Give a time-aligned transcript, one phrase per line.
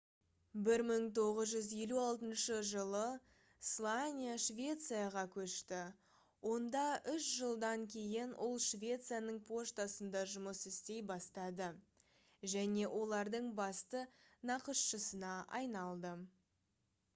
[0.67, 3.01] 1956 жылы
[3.71, 5.81] слания швецияға көшті
[6.53, 6.81] онда
[7.13, 11.67] үш жылданк кейін ол швецияның поштасында жұмыс істей бастады
[12.55, 14.01] және олардың басты
[14.53, 16.15] нақышшысына айналды